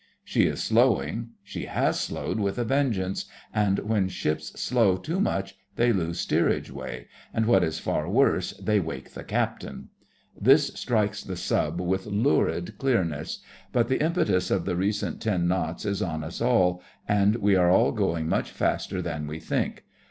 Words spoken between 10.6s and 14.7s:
strikes the Sub with lurid clearness; but the impetus of